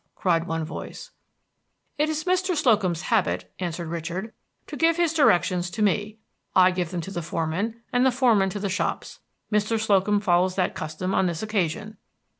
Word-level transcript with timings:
cried 0.15 0.47
one 0.47 0.65
voice. 0.65 1.11
"It 1.99 2.09
is 2.09 2.23
Mr. 2.23 2.55
Slocum's 2.55 3.03
habit," 3.03 3.53
answered 3.59 3.87
Richard, 3.89 4.33
"to 4.65 4.75
give 4.75 4.97
his 4.97 5.13
directions 5.13 5.69
to 5.69 5.83
me, 5.83 6.17
I 6.55 6.71
give 6.71 6.89
them 6.89 7.01
to 7.01 7.11
the 7.11 7.21
foremen, 7.21 7.83
and 7.93 8.03
the 8.03 8.09
foremen 8.09 8.49
to 8.49 8.59
the 8.59 8.67
shops. 8.67 9.19
Mr. 9.51 9.79
Slocum 9.79 10.19
follows 10.19 10.55
that 10.55 10.73
custom 10.73 11.13
on 11.13 11.27
this 11.27 11.43
occasion. 11.43 11.97